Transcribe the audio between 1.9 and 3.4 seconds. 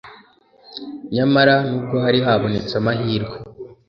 hari habonetse amahirwe